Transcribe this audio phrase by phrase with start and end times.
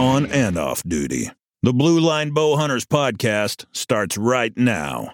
[0.00, 1.30] on and off duty.
[1.62, 5.12] The Blue Line Bow Hunters podcast starts right now.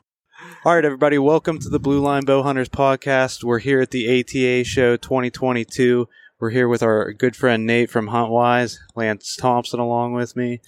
[0.64, 3.42] All right, everybody, welcome to the Blue Line Bow Hunters podcast.
[3.42, 6.08] We're here at the ATA show 2022.
[6.38, 10.60] We're here with our good friend Nate from Huntwise, Lance Thompson along with me.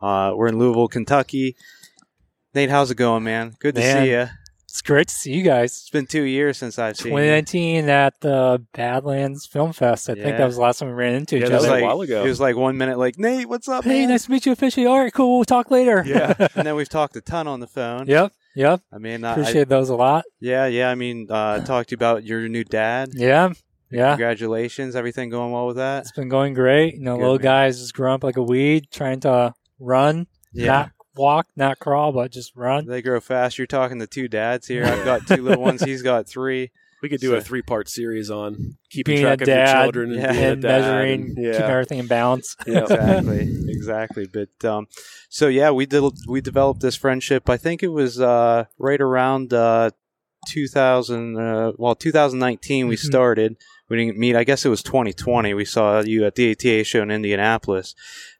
[0.00, 1.56] Uh, we're in Louisville, Kentucky.
[2.54, 3.56] Nate, how's it going, man?
[3.58, 4.04] Good to Man.
[4.04, 4.28] see you.
[4.76, 5.70] It's great to see you guys.
[5.72, 7.16] It's been two years since I've seen you.
[7.18, 10.10] 2019 at the Badlands Film Fest.
[10.10, 11.62] I think that was the last time we ran into Yeah, each It that was
[11.62, 11.80] was other.
[11.80, 12.22] a while ago.
[12.22, 14.10] It was like one minute, like Nate, what's up, hey, man?
[14.10, 14.84] nice to meet you officially.
[14.86, 15.36] All right, cool.
[15.36, 16.04] We'll talk later.
[16.06, 18.06] Yeah, and then we've talked a ton on the phone.
[18.06, 18.32] yep.
[18.54, 18.82] Yep.
[18.92, 20.24] I mean, I- Appreciate those a lot.
[20.40, 20.90] yeah, yeah.
[20.90, 23.12] I mean, uh, talked to you about your new dad.
[23.14, 23.54] Yeah.
[23.90, 24.10] Yeah.
[24.10, 26.00] Congratulations, everything going well with that?
[26.02, 26.96] It's been going great.
[26.96, 27.42] You know, Good, little man.
[27.44, 32.30] guys just growing up like a weed, trying to run, not walk, not crawl, but
[32.32, 32.86] just run.
[32.86, 33.58] They grow fast.
[33.58, 34.84] You're talking to two dads here.
[34.84, 35.82] I've got two little ones.
[35.84, 36.70] He's got three.
[37.02, 39.56] We could do So- a three part series on keeping Being a track of your
[39.56, 42.56] dad children and yeah, being a and dad measuring, and- keeping everything in balance.
[42.66, 42.80] Yeah.
[42.84, 44.26] Exactly, exactly.
[44.32, 44.86] But um,
[45.28, 46.02] so yeah, we did.
[46.26, 47.50] We developed this friendship.
[47.50, 49.90] I think it was uh, right around uh,
[50.48, 51.36] 2000.
[51.38, 52.98] Uh, well, 2019 we Mhm.
[52.98, 53.56] started.
[53.88, 54.34] We didn't meet.
[54.34, 55.54] I guess it was 2020.
[55.54, 57.94] We saw you at the ATA show in Indianapolis.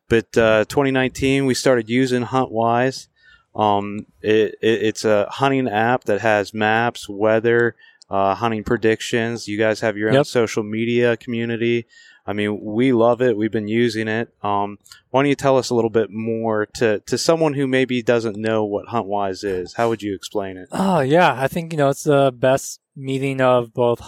[0.09, 3.09] But uh, 2019 we started using HuntWise.
[3.55, 7.75] Um, it, it, it's a hunting app that has maps, weather,
[8.11, 9.49] uh, hunting predictions.
[9.49, 11.87] You guys have your own social media community.
[12.27, 13.37] I mean, we love it.
[13.37, 14.35] We've been using it.
[14.43, 14.79] Um,
[15.11, 18.37] why don't you tell us a little bit more to, to someone who maybe doesn't
[18.37, 19.75] know what HuntWise is?
[19.75, 20.69] How would you explain it?
[20.73, 24.03] Oh yeah, I think you know it's the best meeting of both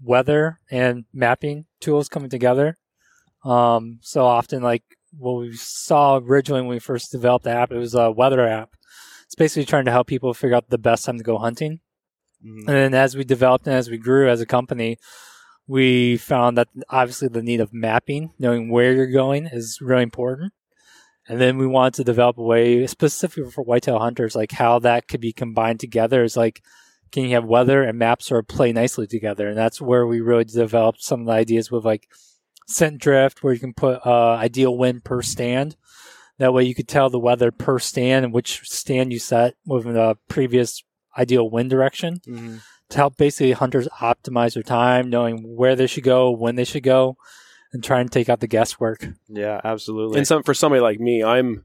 [0.00, 2.76] weather and mapping tools coming together.
[3.44, 4.84] Um, so often, like
[5.18, 8.70] what we saw originally when we first developed the app, it was a weather app.
[9.26, 11.80] It's basically trying to help people figure out the best time to go hunting.
[12.44, 12.58] Mhm.
[12.60, 14.98] And then as we developed and as we grew as a company,
[15.66, 20.52] we found that obviously the need of mapping, knowing where you're going, is really important.
[21.26, 25.08] And then we wanted to develop a way specifically for whitetail hunters, like how that
[25.08, 26.22] could be combined together.
[26.22, 26.62] Is like,
[27.12, 29.48] can you have weather and maps sort of play nicely together?
[29.48, 32.08] And that's where we really developed some of the ideas with like
[32.66, 35.76] scent drift, where you can put uh, ideal wind per stand.
[36.38, 39.84] That way you could tell the weather per stand and which stand you set with
[39.84, 40.82] the previous
[41.16, 42.60] ideal wind direction Mhm.
[42.88, 46.82] to help basically hunters optimize their time, knowing where they should go, when they should
[46.82, 47.16] go,
[47.72, 49.06] and try and take out the guesswork.
[49.28, 50.18] Yeah, absolutely.
[50.18, 51.64] And some for somebody like me, I'm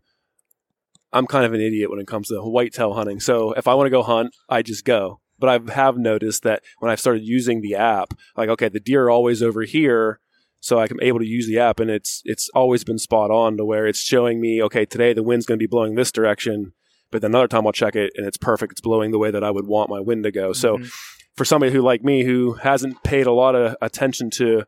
[1.11, 3.19] I'm kind of an idiot when it comes to whitetail hunting.
[3.19, 5.19] So if I want to go hunt, I just go.
[5.39, 9.05] But I have noticed that when I've started using the app, like okay, the deer
[9.05, 10.19] are always over here,
[10.59, 13.65] so I'm able to use the app, and it's it's always been spot on to
[13.65, 16.73] where it's showing me okay, today the wind's going to be blowing this direction,
[17.11, 18.73] but then another time I'll check it and it's perfect.
[18.73, 20.53] It's blowing the way that I would want my wind to go.
[20.53, 20.91] So Mhm.
[21.35, 24.63] for somebody who like me who hasn't paid a lot of attention to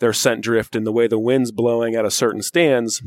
[0.00, 3.02] their scent drift and the way the wind's blowing at a certain stands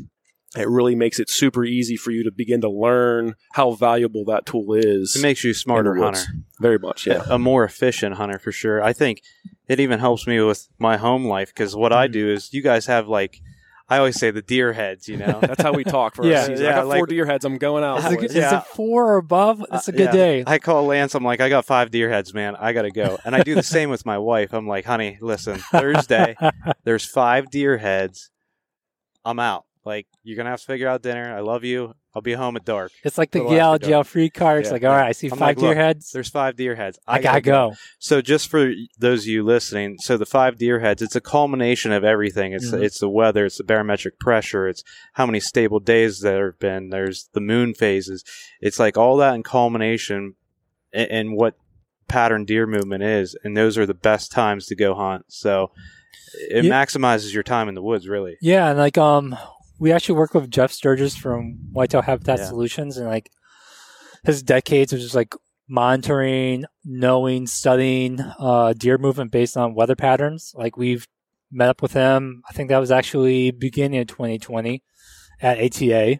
[0.56, 4.46] it really makes it super easy for you to begin to learn how valuable that
[4.46, 6.20] tool is it makes you a smarter hunter.
[6.60, 8.80] very much yeah a more efficient hunter for sure.
[8.82, 9.20] I think
[9.68, 12.12] it even helps me with my home life because what I Mhm.
[12.12, 13.40] do is you guys have like
[13.86, 15.38] I always say the deer heads, you know.
[15.42, 16.64] that's how we talk for Yeah, our season.
[16.64, 17.44] yeah, I got four deer heads.
[17.44, 17.98] I'm going out.
[17.98, 18.34] Is, it, boys.
[18.34, 18.58] Yeah.
[18.60, 19.60] it four or above?
[19.70, 20.10] It's a Uh, good yeah.
[20.12, 20.44] day.
[20.46, 21.14] I call Lance.
[21.14, 22.56] I'm like, I got five deer heads, man.
[22.56, 23.18] I gotta go.
[23.26, 24.54] And I do the same with my wife.
[24.54, 26.34] I'm like, honey, listen, Thursday,
[26.84, 28.30] there's five deer heads.
[29.22, 29.66] I'm out.
[29.84, 31.36] Like, you're gonna have to figure out dinner.
[31.36, 31.94] I love you.
[32.14, 32.92] I'll be home at dark.
[33.02, 34.60] It's like the Little Yale jail free card.
[34.60, 34.96] It's Yeah, like, all yeah.
[34.98, 36.12] right, I see I'm five like, deer heads.
[36.12, 36.98] There's five deer heads.
[37.08, 37.76] I, gotta gotta go.
[37.98, 41.90] So just for those of you listening, so the five deer heads, it's a culmination
[41.90, 42.52] of everything.
[42.52, 42.82] It's Mhm.
[42.82, 46.90] it's the weather, it's the barometric pressure, it's how many stable days there have been.
[46.90, 48.22] There's the moon phases.
[48.60, 50.34] It's like all that in culmination,
[50.92, 51.56] and, and what
[52.06, 55.24] pattern deer movement is, and those are the best times to go hunt.
[55.28, 55.72] So
[56.50, 56.70] it Yeah.
[56.84, 58.36] maximizes your time in the woods, really.
[58.40, 59.36] Yeah, and like um,
[59.78, 62.46] we actually work with Jeff Sturgis from Whitetail Habitat Yeah.
[62.46, 63.30] Solutions, and like
[64.24, 65.34] his decades of just like
[65.68, 70.52] monitoring, knowing, studying uh, deer movement based on weather patterns.
[70.56, 71.06] Like we've
[71.50, 72.42] met up with him.
[72.48, 74.82] I think that was actually beginning of 2020
[75.40, 76.18] at ATA,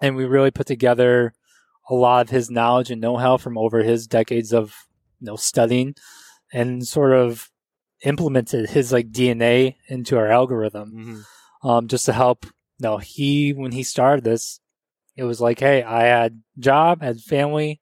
[0.00, 1.32] and we really put together
[1.88, 4.74] a lot of his knowledge and know-how from over his decades of
[5.20, 5.94] you know studying,
[6.52, 7.50] and sort of
[8.04, 11.68] implemented his like DNA into our algorithm Mm-hmm.
[11.68, 12.46] um, just to help.
[12.78, 14.60] No, he when he started this,
[15.16, 17.80] it was like, hey, I had job, had family,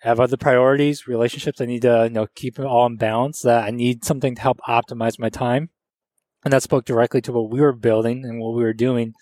[0.00, 1.60] have other priorities, relationships.
[1.60, 3.42] I need to you know keep it all in balance.
[3.42, 5.70] That I need something to help optimize my time,
[6.44, 9.14] and that spoke directly to what we were building and what we were doing.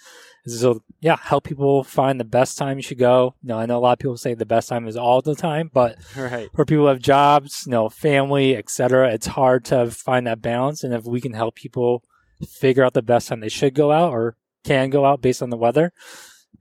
[0.47, 3.35] So yeah, help people find the best time you should go.
[3.43, 5.35] You know, I know a lot of people say the best time is all the
[5.35, 6.49] time, but Right.
[6.55, 10.83] for people who have jobs, you know, family, etc., it's hard to find that balance.
[10.83, 12.03] And if we can help people
[12.49, 15.51] figure out the best time they should go out or can go out based on
[15.51, 15.93] the weather,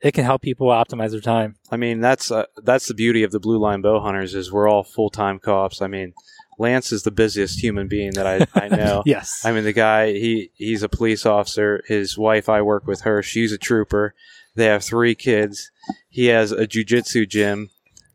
[0.02, 1.56] it can help people optimize their time.
[1.72, 4.70] I mean, that's uh, that's the beauty of the blue line bow hunters is we're
[4.70, 5.82] all full time co-ops.
[5.82, 6.14] I mean,
[6.60, 9.04] Lance is the busiest human being that I, I know.
[9.06, 9.44] Yes.
[9.46, 11.84] I mean, the guy he he's a police officer.
[11.88, 13.22] His wife, I work with her.
[13.24, 14.14] She's a trooper.
[14.56, 15.72] They have three kids.
[16.10, 17.70] He has a jujitsu gym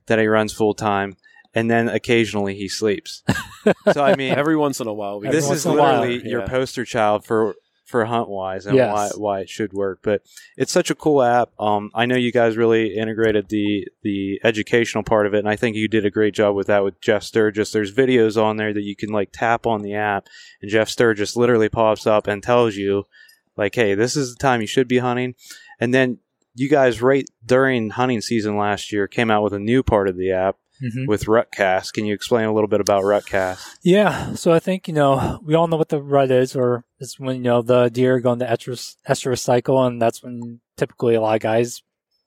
[0.06, 1.16] that he runs full time,
[1.54, 3.22] and then occasionally he sleeps.
[3.92, 6.28] so I mean, Every once in a while, we this is in a while, literally
[6.28, 8.92] your poster child for for HuntWise and Yes.
[8.92, 10.22] why why it should work but
[10.56, 11.50] it's such a cool app.
[11.60, 15.56] Um i know you guys really integrated the the educational part of it and i
[15.56, 17.72] think you did a great job with that with jeff sturgis.
[17.72, 20.28] There's videos on there that you can like tap on the app
[20.60, 23.04] and jeff sturgis literally pops up and tells you
[23.56, 25.34] like hey this is the time you should be hunting.
[25.80, 26.18] And then
[26.54, 30.16] you guys right during hunting season last year came out with a new part of
[30.16, 31.06] the app Mhm.
[31.06, 34.94] with rutcast can you explain a little bit about rutcast Yeah, so I think you
[34.94, 38.18] know we all know what the rut is, or it's when you know the deer
[38.20, 41.82] go into estrus, estrus cycle, and that's when typically a lot of guys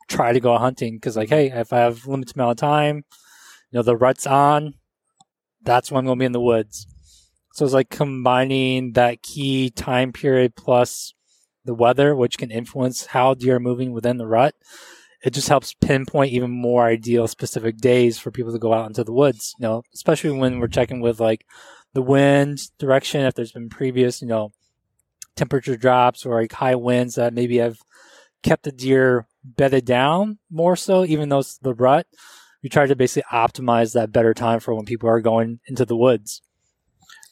[0.08, 2.98] try to go hunting because like, hey, if I have limited amount of time,
[3.72, 4.76] you know the rut's on,
[5.64, 6.86] that's when I'm gonna be in the woods.
[7.56, 11.14] So it's like combining that key time period plus
[11.66, 14.56] the weather, which can influence how deer are moving within the rut.
[15.24, 19.04] It just helps pinpoint even more ideal specific days for people to go out into
[19.04, 19.56] the woods.
[19.60, 21.46] You know, especially when we're checking with like
[21.94, 24.52] the wind direction, if there's been previous, you know,
[25.36, 27.80] temperature drops or like high winds that maybe have
[28.44, 32.08] kept the deer bedded down more so, even though it's the rut.
[32.62, 35.98] We try to basically optimize that better time for when people are going into the
[35.98, 36.42] woods.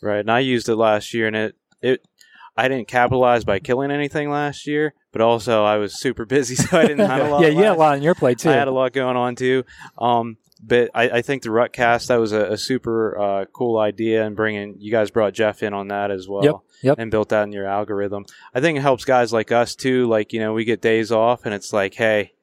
[0.01, 2.07] Right, and I used it last year, and it it
[2.55, 6.79] I didn't capitalize by killing anything last year, but also I was super busy, so
[6.79, 7.41] I didn't have a lot.
[7.41, 8.49] yeah, you had a lot on your plate too.
[8.49, 9.63] I had a lot going on too.
[9.97, 14.25] Um, but I, I think the Rutcast that was a, a super uh, cool idea,
[14.25, 16.43] and bringing you guys brought Jeff in on that as well.
[16.43, 16.99] Yep, yep.
[16.99, 18.25] And built that in your algorithm.
[18.53, 20.07] I think it helps guys like us too.
[20.07, 22.33] Like you know, we get days off, and it's like, hey,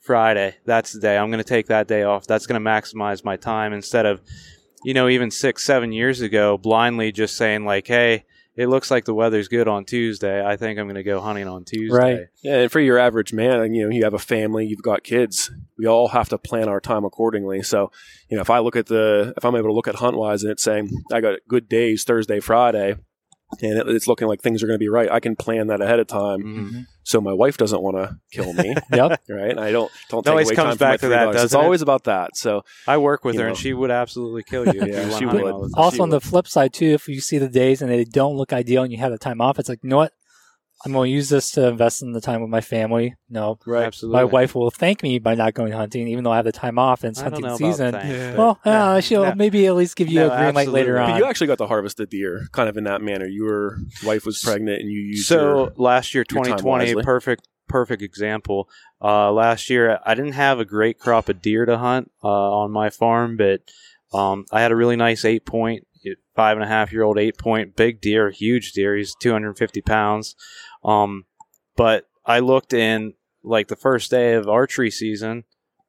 [0.00, 2.26] Friday, that's the day I'm going to take that day off.
[2.26, 4.22] That's going to maximize my time instead of,
[4.84, 8.24] you know, even six, seven years ago, blindly just saying like, hey.
[8.56, 10.44] It looks like the weather's good on Tuesday.
[10.44, 11.96] I think I'm going to go hunting on Tuesday.
[11.96, 12.20] Right.
[12.42, 15.50] Yeah, and for your average man, you know, you have a family, you've got kids.
[15.78, 17.62] We all have to plan our time accordingly.
[17.62, 17.90] So,
[18.30, 20.52] you know, if I look at the, if I'm able to look at HuntWise and
[20.52, 22.96] it's saying I got good days Thursday, Friday,
[23.62, 25.80] and it, it's looking like things are going to be right, I can plan that
[25.80, 26.40] ahead of time.
[26.42, 26.84] Mhm.
[27.04, 29.20] So my wife doesn't want to kill me, Yep.
[29.28, 29.50] right?
[29.50, 31.34] And I don't don't It take always away comes time back to that.
[31.36, 31.56] It's it?
[31.56, 32.30] always about that.
[32.36, 34.84] So I work with You her, and she would absolutely kill you.
[34.86, 35.42] Yeah, she would.
[35.44, 35.74] all the time.
[35.84, 38.36] Also, She on the flip side too, if you see the days and they don't
[38.36, 40.12] look ideal and you have the time off, it's like, you know what?
[40.84, 43.14] I'm going to use this to invest in the time with my family.
[43.30, 43.84] No, Right.
[43.86, 44.18] Absolutely.
[44.18, 46.78] my wife will thank me by not going hunting, even though I have the time
[46.78, 47.92] off and it's I don't hunting know about season.
[47.92, 49.34] thanks, but- Well, No, uh, she'll no.
[49.34, 51.10] maybe at least give you No, a green light later on.
[51.12, 53.26] but you actually got to harvest a deer kind of in that manner.
[53.26, 58.68] Your wife was pregnant and you used so your, last year, 2020, perfect, perfect example.
[59.02, 62.70] Uh, last year, I didn't have a great crop of deer to hunt uh, on
[62.70, 63.62] my farm, but
[64.12, 65.86] um, I had a really nice eight point,
[66.34, 68.96] five and a half year old eight point, big deer, huge deer.
[68.96, 70.36] He's 250 pounds.
[70.84, 71.24] Um,
[71.76, 75.44] but I looked in like the first day of archery season,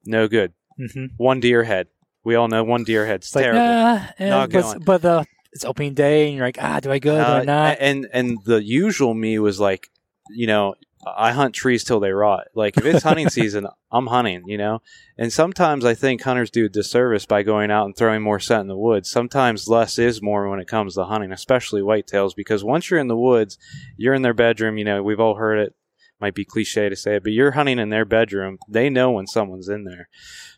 [0.06, 0.54] no good.
[0.78, 1.88] hmm One deer head.
[2.24, 3.66] We all know one deer head's It's like, terrible.
[3.66, 4.80] nah, eh, Not but, going.
[4.80, 7.16] but the it's opening day and you're like, ah, do I go?
[7.16, 7.78] Do I Uh, not?
[7.80, 9.90] And and the usual me was like,
[10.30, 10.76] you know,
[11.16, 12.48] I hunt trees till they rot.
[12.56, 14.82] Like if it's hunting season, I'm hunting, you know.
[15.18, 18.62] And sometimes I think hunters do a disservice by going out and throwing more scent
[18.62, 19.10] in the woods.
[19.10, 23.08] Sometimes less is more when it comes to hunting, especially whitetails, because once you're in
[23.08, 23.58] the woods,
[23.96, 24.78] you're in their bedroom.
[24.78, 25.76] You know, we've all heard it.
[26.20, 28.58] Might be cliche to say it, but you're hunting in their bedroom.
[28.68, 30.10] They know when someone's in there.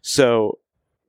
[0.02, 0.60] So,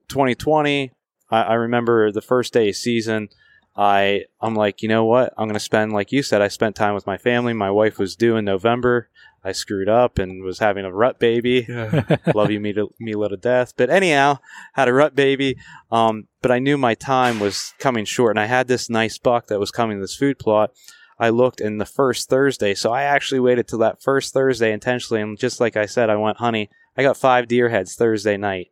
[0.09, 0.91] 2020,
[1.31, 3.29] I, I remember the first day of season.
[3.77, 5.33] I I'm like, you know what?
[5.39, 6.43] I'm gonna spend like you said.
[6.43, 7.53] I spent time with my family.
[7.53, 9.09] My wife was due in November.
[9.43, 11.67] I screwed up and was having a rut baby.
[12.35, 13.73] Love you, me to me to death.
[13.77, 14.39] But anyhow,
[14.75, 15.57] had a rut baby.
[15.91, 19.47] Um, but I knew my time was coming short, and I had this nice buck
[19.47, 20.73] that was coming to this food plot.
[21.19, 25.23] I looked in the first Thursday, so I actually waited till that first Thursday intentionally,
[25.23, 26.71] and just like I said, I went honey.
[26.97, 28.69] I got five deer heads Thursday night.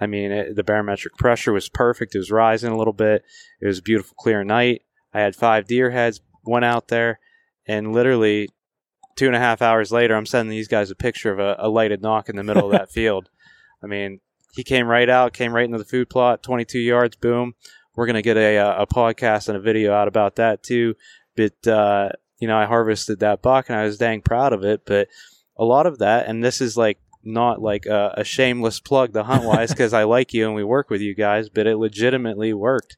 [0.00, 2.14] I mean, it, the barometric pressure was perfect.
[2.14, 3.24] It was rising a little bit.
[3.60, 4.82] It was a beautiful, clear night.
[5.14, 7.20] I had five deer heads, went out there,
[7.66, 8.48] and literally
[9.16, 11.68] two and a half hours later, I'm sending these guys a picture of a, a
[11.68, 13.30] lighted nock in the middle of that field.
[13.82, 14.20] I mean,
[14.52, 17.54] he came right out, came right into the food plot, 22 yards, boom.
[17.94, 20.94] We're going to get a, a podcast and a video out about that too.
[21.36, 24.82] But, uh, you know, I harvested that buck and I was dang proud of it.
[24.84, 25.08] But
[25.56, 29.22] a lot of that, and this is like not like a, a shameless plug to
[29.24, 32.96] HuntWise because I like you and we work with you guys, but it legitimately worked.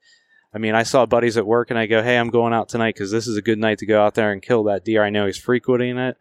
[0.54, 2.94] I mean, I saw buddies at work and I go, hey, I'm going out tonight
[2.94, 5.02] because this is a good night to go out there and kill that deer.
[5.02, 6.16] I know he's frequenting it.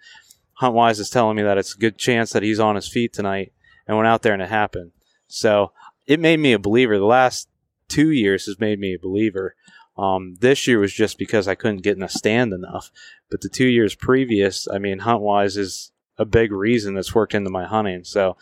[0.62, 3.54] HuntWise is telling me that it's a good chance that he's on his feet tonight,
[3.88, 4.92] and went out there and it happened.
[5.28, 5.72] So
[6.08, 6.98] it made me a believer.
[6.98, 7.48] The last
[7.90, 9.56] two years has made me a believer.
[9.98, 12.92] Um, this year was just because I couldn't get in a stand enough.
[13.30, 17.50] But the two years previous, I mean, HuntWise is a big reason that's worked into
[17.50, 18.04] my hunting.
[18.04, 18.38] So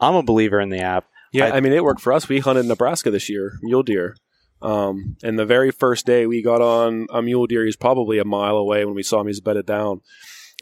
[0.00, 1.06] I'm a believer in the app.
[1.32, 2.28] Yeah, I- I, mean, it worked for us.
[2.28, 4.16] We hunted Nebraska this year, mule deer.
[4.62, 8.24] Um, and the very first day we got on a mule deer, he's probably a
[8.24, 9.26] mile away when we saw him.
[9.26, 10.00] He's bedded down,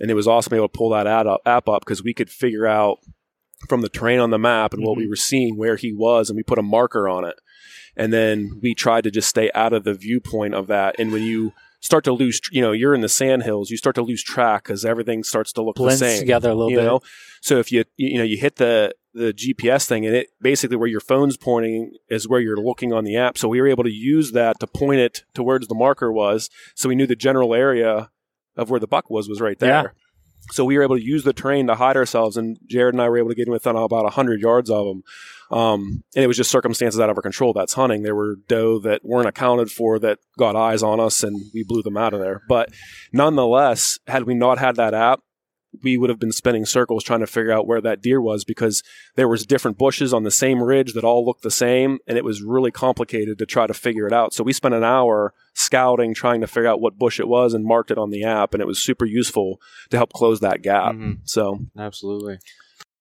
[0.00, 2.30] and it was awesome to be able to pull that app up because we could
[2.30, 2.98] figure out
[3.68, 6.36] from the terrain on the map and what we were seeing where he was, and
[6.36, 7.36] we put a marker on it.
[7.96, 10.96] And then we tried to just stay out of the viewpoint of that.
[10.98, 13.94] And when you start to lose, you know, you're in the sand hills, you start
[13.94, 16.78] to lose track because everything starts to look Blends the same together a little you
[16.78, 16.84] bit.
[16.84, 17.00] know
[17.44, 20.88] so if you you know you hit the the gps thing and it basically where
[20.88, 23.36] your phone's pointing is where you're looking on the app.
[23.36, 26.48] So we were able to use that to point it towards the marker was.
[26.74, 28.10] So we knew the general area
[28.56, 29.68] of where the buck was was right there.
[29.70, 30.52] Yeah.
[30.52, 33.08] so we were able to use the terrain to hide ourselves and jared and i
[33.08, 35.02] were able to get within about 100 yards of them
[35.50, 37.52] um, and it was just circumstances out of our control.
[37.52, 38.02] That's hunting.
[38.02, 41.82] There were doe that weren't accounted for that got eyes on us and we blew
[41.82, 42.42] them out of there.
[42.48, 42.70] But
[43.12, 45.20] nonetheless had we not had that app
[45.82, 48.82] we would have been spinning circles trying to figure out where that deer was because
[49.16, 52.24] there was different bushes on the same ridge that all looked the same and it
[52.24, 56.14] was really complicated to try to figure it out so we spent an hour scouting
[56.14, 58.60] trying to figure out what bush it was and marked it on the app and
[58.60, 61.18] it was super useful to help close that gap Mhm.
[61.24, 62.38] so Absolutely.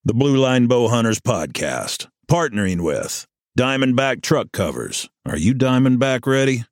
[0.05, 3.25] The Blue Line Bow Hunters Podcast, partnering with
[3.57, 5.07] Diamondback Truck Covers.
[5.25, 6.65] Are you Diamondback ready?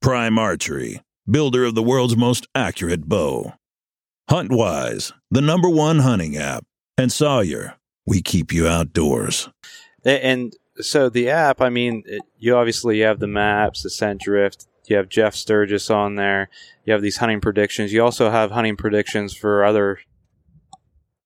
[0.00, 3.54] Prime Archery, builder of the world's most accurate bow.
[4.30, 6.64] HuntWise, the number one hunting app.
[6.96, 7.74] And Sawyer,
[8.06, 9.48] we keep you outdoors.
[10.04, 14.66] And so the app, I mean, it, you obviously have the maps, the scent drift.
[14.86, 16.48] You have Jeff Sturgis on there.
[16.84, 17.92] You have these hunting predictions.
[17.92, 19.98] You also have hunting predictions for other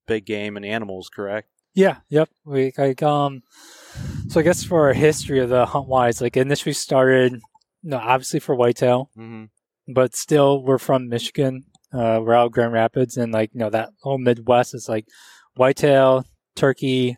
[0.07, 1.49] big game and animals, correct?
[1.75, 2.29] Yeah, yep.
[2.45, 3.43] We like um
[4.29, 7.35] so I guess for our history of the HuntWise, like initially started
[7.83, 9.93] you know, obviously for whitetail, Mm-hmm.
[9.93, 11.65] but still we're from Michigan.
[11.95, 15.07] Uh we're out Grand Rapids and like, you know, that whole Midwest is like
[15.55, 16.25] whitetail,
[16.57, 17.17] turkey.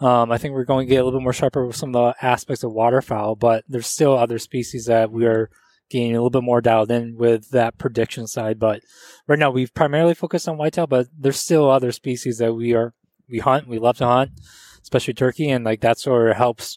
[0.00, 2.14] Um, I think we're going to get a little bit more sharper with some of
[2.16, 5.48] the aspects of waterfowl, but there's still other species that we are
[5.88, 8.58] getting a little bit more dialed in with that prediction side.
[8.58, 8.80] But
[9.26, 12.92] right now we've primarily focused on whitetail, but there's still other species that we are
[13.28, 14.32] we hunt, we love to hunt,
[14.82, 16.76] especially turkey, and like that sort of helps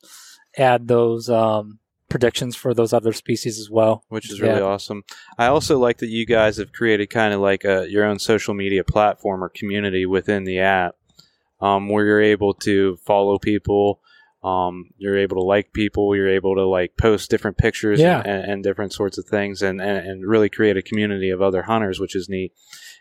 [0.57, 1.79] add those um,
[2.09, 4.03] predictions for those other species as well.
[4.09, 4.65] which is really Yeah.
[4.67, 5.03] awesome.
[5.37, 8.53] I also like that you guys have created kind of like a, your own social
[8.53, 10.95] media platform or community within the app,
[11.61, 13.99] um, where you're able to follow people,
[14.43, 18.21] um, you're able to like people, you're able to like post different pictures Yeah.
[18.23, 21.63] and, and different sorts of things, and, and and really create a community of other
[21.63, 22.53] hunters, which is neat.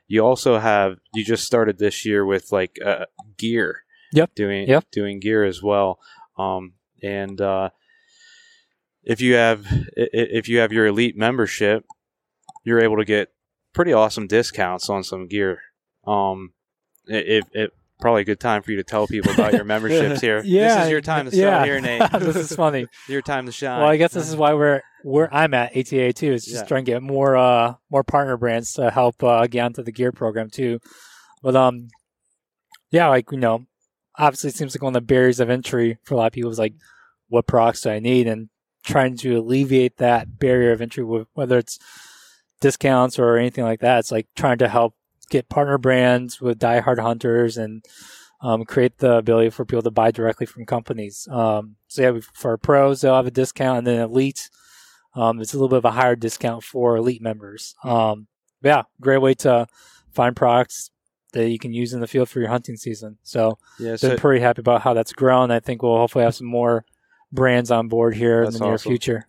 [0.09, 3.05] You also have you just started this year with like uh,
[3.37, 3.83] gear.
[4.13, 4.35] Yep.
[4.35, 4.85] Doing Yep.
[4.91, 6.01] doing gear as well.
[6.39, 6.73] Um,
[7.03, 7.71] and uh,
[9.07, 9.65] if you have
[9.97, 11.85] if you have your elite membership,
[12.65, 13.29] you're able to get
[13.73, 15.61] pretty awesome discounts on some gear.
[16.07, 16.53] Um,
[17.07, 17.71] it, it, it
[18.01, 20.43] probably a good time for you to tell people about your memberships here.
[20.45, 21.65] yeah, this is your time to yeah.
[21.65, 22.03] here, Nate.
[22.19, 22.87] this is funny.
[23.09, 23.81] your time to shine.
[23.81, 26.33] Well, I guess this is why we're where I'm at ATA too.
[26.33, 26.65] Is just Yeah.
[26.65, 30.11] trying to get more uh more partner brands to help uh, get onto the gear
[30.13, 30.81] program too.
[31.43, 31.89] But um,
[32.91, 33.67] yeah, like you know,
[34.19, 36.51] obviously it seems like one of the barriers of entry for a lot of people
[36.51, 36.75] is like,
[37.29, 38.49] what products do I need, and
[38.87, 41.79] trying to alleviate that barrier of entry whether it's
[42.61, 43.99] discounts or anything like that.
[43.99, 44.95] It's like trying to help
[45.29, 47.85] get partner brands with diehard hunters and
[48.41, 51.27] um, create the ability for people to buy directly from companies.
[51.31, 54.51] Um, so yeah, for pros, they'll have a discount, and then elite,
[55.15, 57.75] um, it's a little bit of a higher discount for elite members.
[57.83, 58.29] Um,
[58.63, 59.67] yeah, great way to
[60.13, 60.91] find products
[61.33, 63.19] that you can use in the field for your hunting season.
[63.23, 65.51] So, yeah, been pretty happy about how that's grown.
[65.51, 66.85] I think we'll hopefully have some more
[67.37, 68.91] brands on board here That's in the near awesome.
[68.91, 69.27] future.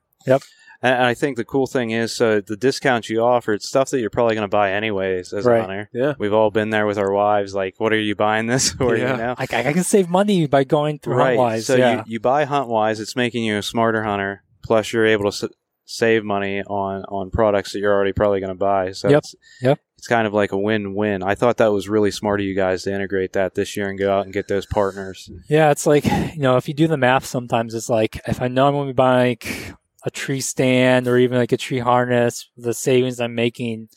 [0.82, 4.00] and I think the cool thing is, so the discounts you offer, it's stuff that
[4.00, 5.58] you're probably going to buy anyways as Right.
[5.58, 5.90] a hunter.
[5.94, 6.14] Yeah.
[6.20, 7.54] We've all been there with our wives.
[7.56, 8.96] Like, what are you buying this for?
[8.96, 9.12] Yeah.
[9.12, 9.36] You know?
[9.38, 11.38] I, I can save money by going through right.
[11.38, 11.64] Huntwise.
[11.66, 11.98] So yeah.
[11.98, 14.44] you, you buy HuntWise, it's making you a smarter hunter.
[14.64, 15.52] Plus, you're able to s-
[15.90, 18.92] save money on on products that you're already probably going to buy.
[18.92, 19.18] So Yep.
[19.20, 19.80] it's Yep.
[19.98, 21.24] it's kind of like a win-win.
[21.24, 23.98] I thought that was really smart of you guys to integrate that this year and
[23.98, 25.32] go out and get those partners.
[25.50, 28.50] Yeah, it's like you know, if you do the math, sometimes it's like if I
[28.50, 31.80] know I'm going to be buying like a tree stand or even like a tree
[31.80, 33.88] harness, the savings I'm making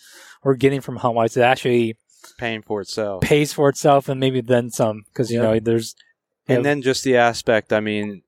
[0.43, 1.97] or getting from Huntwise, it actually
[2.39, 3.23] Paying for itself.
[3.23, 5.53] pays for itself and maybe then some because you Yep.
[5.53, 5.97] know there's
[6.49, 8.23] and then just the aspect i mean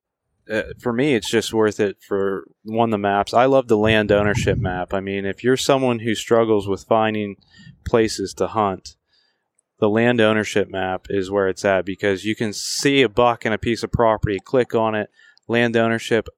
[0.49, 4.11] uh, for me it's just worth it for one the maps i love the land
[4.11, 7.35] ownership map i mean if you're someone who struggles with finding
[7.85, 8.95] places to hunt
[9.83, 13.53] the land ownership map is where it's at because you can see a buck and
[13.53, 15.09] a piece of property, click on it,
[15.49, 16.29] land ownership.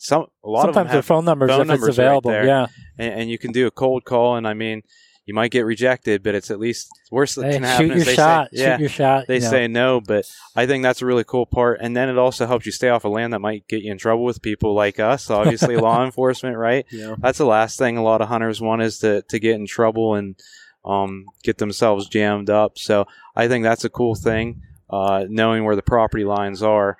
[0.00, 2.04] Some a lot Sometimes of them the have, phone numbers phone if numbers it's right
[2.06, 2.30] available.
[2.32, 2.44] there.
[2.46, 2.66] yeah.
[2.98, 4.34] and, and you can do a cold call.
[4.34, 4.82] And I mean,
[5.26, 8.04] you might get rejected, but it's at least worst that Hey, can happen shoot your
[8.04, 8.48] they shot.
[8.52, 9.24] say, yeah, Shoot your shot.
[9.26, 9.50] they you know.
[9.50, 11.78] say no, but I think that's a really cool part.
[11.80, 13.98] And then it also helps you stay off of land that might get you in
[13.98, 16.84] trouble with people like us, obviously law enforcement, right?
[16.90, 17.14] Yeah.
[17.18, 20.14] That's the last thing a lot of hunters want is to, to get in trouble
[20.14, 20.36] and
[20.84, 22.76] um, get themselves jammed up.
[22.78, 26.98] So I think that's a cool thing, uh, knowing where the property lines are.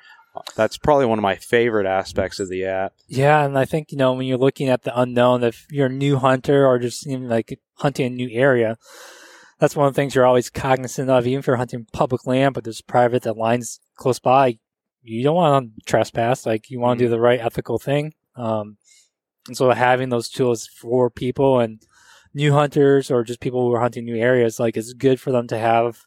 [0.56, 2.94] That's probably one of my favorite aspects of the app.
[3.06, 5.90] Yeah, and I think you know when you're looking at the unknown, if you're a
[5.90, 8.76] new hunter or just even like hunting a new area,
[9.58, 11.26] that's one of the things you're always cognizant of.
[11.26, 14.58] Even if you're hunting public land, but there's private that lines close by,
[15.02, 16.46] you don't want to trespass.
[16.46, 18.14] Like you want to do the right ethical thing.
[18.36, 18.78] Um,
[19.46, 21.80] and so having those tools for people and
[22.32, 25.46] new hunters or just people who are hunting new areas, like it's good for them
[25.48, 26.00] to have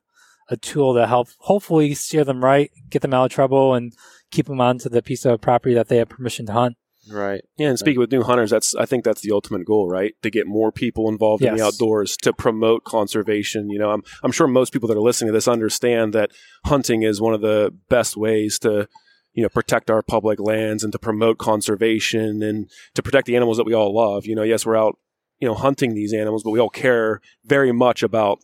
[0.49, 3.93] a tool to help hopefully steer them right, get them out of trouble, and
[4.31, 6.77] keep them onto the piece of property that they have permission to hunt.
[7.09, 7.41] Right.
[7.57, 10.13] Yeah, and speaking with new hunters, that's I think that's the ultimate goal, right?
[10.23, 13.69] To get more people involved in the outdoors, to promote conservation.
[13.69, 16.31] You know, I'm I'm sure most people that are listening to this understand that
[16.65, 18.87] hunting is one of the best ways to
[19.33, 23.57] you know protect our public lands and to promote conservation and to protect the animals
[23.57, 24.25] that we all love.
[24.25, 24.97] You know, yes, we're out
[25.39, 28.39] you know hunting these animals, but we all care very much about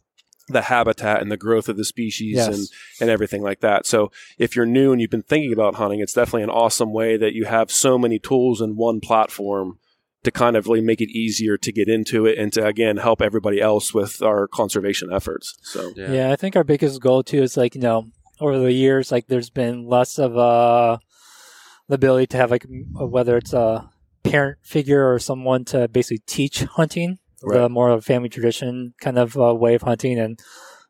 [0.50, 2.48] the habitat and the growth of the species Yes.
[2.48, 2.68] and
[3.02, 3.86] and everything like that.
[3.86, 7.16] So if you're new and you've been thinking about hunting, it's definitely an awesome way
[7.18, 9.80] that you have so many tools in one platform
[10.24, 13.22] to kind of really make it easier to get into it and to again help
[13.22, 15.54] everybody else with our conservation efforts.
[15.64, 16.32] So Yeah.
[16.32, 18.10] I think our biggest goal too is like you know
[18.42, 21.00] over the years, like there's been less of a
[21.88, 23.90] the ability to have like whether it's a
[24.24, 27.20] parent figure or someone to basically teach hunting,
[27.52, 30.38] the more of a family tradition kind of uh, way of hunting, and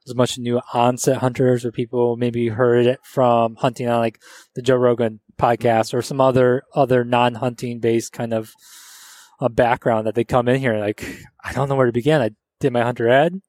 [0.06, 4.00] there's a bunch of new onset hunters or people maybe heard it from hunting on
[4.00, 4.20] like
[4.56, 8.54] the Joe Rogan podcast or some other other non hunting based kind of
[9.40, 11.04] a background that they come in here like
[11.44, 12.22] I don't know where to begin.
[12.22, 13.42] I did my hunter ed.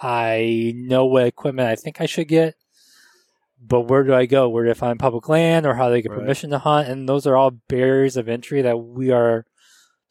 [0.00, 2.54] I know what equipment I think I should get,
[3.60, 4.48] but where do I go?
[4.48, 6.20] Where do I find public land or how do I get Right.
[6.20, 6.88] permission to hunt?
[6.88, 9.46] And those are all barriers of entry that we are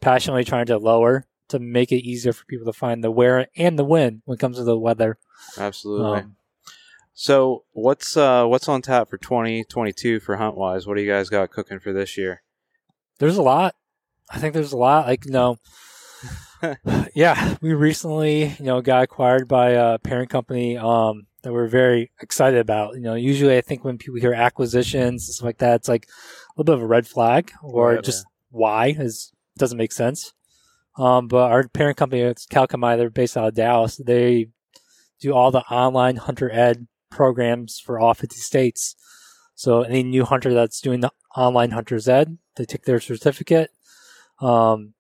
[0.02, 3.78] passionately trying to lower to make it easier for people to find the where and
[3.78, 5.18] the when when it comes to the weather.
[5.58, 6.20] Absolutely.
[6.20, 6.36] Um,
[7.14, 10.86] so what's uh, what's on tap for 2022 for HuntWise?
[10.86, 12.42] What do you guys got cooking for this year?
[13.20, 13.76] there's a lot.
[14.30, 15.08] I think there's a lot.
[15.08, 15.58] Like, you know,
[17.16, 22.12] yeah, we recently, you know, got acquired by a parent company um, that we're very
[22.22, 22.96] excited about.
[22.96, 26.08] You know, usually I think when people hear acquisitions and stuff like that, it's like
[26.08, 28.04] a little bit of a red flag or Right.
[28.04, 30.34] just why is doesn't make sense.
[30.98, 33.98] Um, but our parent company, it's Kalkomey, they're based out of Dallas.
[33.98, 34.48] They
[35.20, 38.96] do all the online hunter ed programs for all 50 states.
[39.56, 43.72] So any new hunter that's doing the online hunter's ed, they take their certificate.
[44.40, 44.94] Um,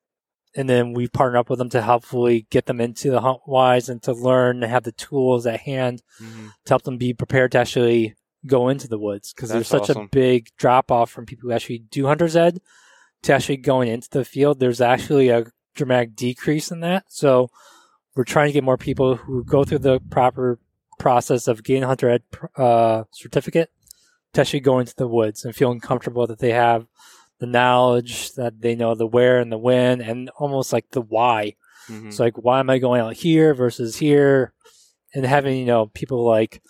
[0.55, 4.01] and then we partner up with them to helpfully get them into the HuntWise and
[4.03, 6.47] to learn and have the tools at hand Mm-hmm.
[6.65, 8.15] to help them be prepared to actually
[8.47, 10.03] go into the woods because there's such awesome.
[10.03, 12.61] a big drop off from people who actually do hunter's ed
[13.23, 14.59] to actually going into the field.
[14.61, 17.05] There's actually a dramatic decrease in that.
[17.07, 17.49] So
[18.15, 20.59] we're trying to get more people who go through the proper
[20.99, 22.23] process of getting a hunter ed
[22.55, 23.69] uh, certificate
[24.33, 26.87] to actually go into the woods and feeling comfortable that they have
[27.39, 31.55] the knowledge that they know the where and the when and almost like the why.
[31.89, 32.11] Mm-hmm.
[32.11, 34.53] So like, why am I going out here versus here?
[35.13, 36.61] And having you know people like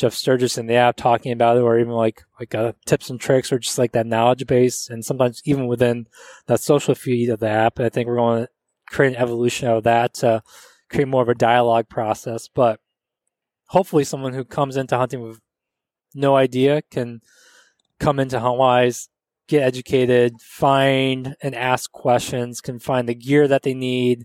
[0.00, 3.20] Jeff Sturgis in the app talking about it, or even like like uh, tips and
[3.20, 6.06] tricks, or just like that knowledge base, and sometimes even within
[6.46, 7.78] that social feed of the app.
[7.78, 8.48] I think we're going to
[8.88, 10.42] create an evolution of that to
[10.88, 12.48] create more of a dialogue process.
[12.48, 12.80] But
[13.66, 15.38] hopefully, someone who comes into hunting with
[16.14, 17.20] no idea can
[17.98, 19.08] come into HuntWise,
[19.48, 24.24] get educated, find and ask questions, can find the gear that they need,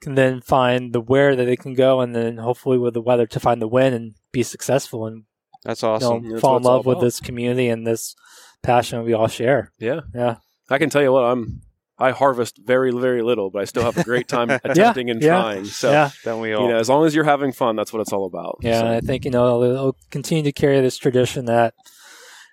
[0.00, 3.26] can then find the where that they can go, and then hopefully with the weather
[3.26, 5.24] to find the when and be successful and
[5.64, 6.28] That's you know, awesome.
[6.28, 8.14] That's fall in love with this community and this
[8.62, 9.72] passion we all share.
[9.78, 10.36] yeah, Yeah.
[10.70, 11.62] I can tell you what I'm.
[11.96, 15.40] I harvest very very little, but I still have a great time attempting and yeah.
[15.40, 15.64] trying.
[15.66, 16.10] So yeah.
[16.24, 16.64] Then we all.
[16.64, 18.58] you know, as long as you're having fun, that's what it's all about.
[18.62, 21.74] Yeah, So, and I think you know it'll, it'll continue to carry this tradition that